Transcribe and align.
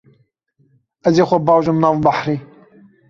Ez 1.07 1.15
ê 1.21 1.23
xwe 1.29 1.37
bajom 1.47 1.77
nav 1.83 1.95
behrê. 2.05 2.37